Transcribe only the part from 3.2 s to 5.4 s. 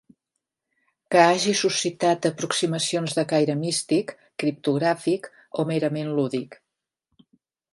caire místic, criptogràfic